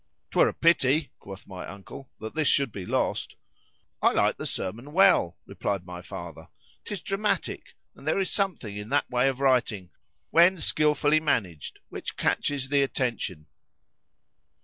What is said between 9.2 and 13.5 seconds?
of writing, when skilfully managed, which catches the attention.